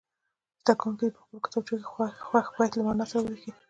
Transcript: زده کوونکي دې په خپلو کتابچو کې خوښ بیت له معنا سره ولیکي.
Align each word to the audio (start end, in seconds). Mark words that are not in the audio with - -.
زده 0.61 0.73
کوونکي 0.79 0.99
دې 1.05 1.11
په 1.15 1.21
خپلو 1.23 1.43
کتابچو 1.45 1.75
کې 1.79 1.87
خوښ 2.27 2.45
بیت 2.57 2.71
له 2.75 2.83
معنا 2.87 3.05
سره 3.09 3.21
ولیکي. 3.23 3.51